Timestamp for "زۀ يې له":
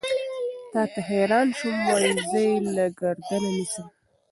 2.29-2.85